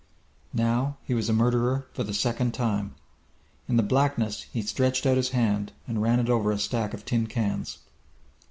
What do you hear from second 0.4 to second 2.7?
Now he was a murderer for the second